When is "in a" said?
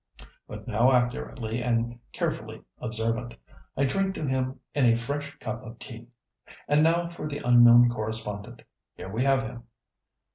4.73-4.95